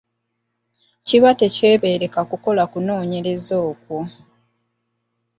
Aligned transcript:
Kiba 1.07 1.31
tekyebeereka 1.39 2.19
kukola 2.29 2.63
kunooyereza 2.71 3.55
okwo. 3.69 3.99